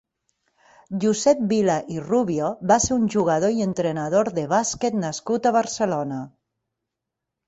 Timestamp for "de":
4.39-4.47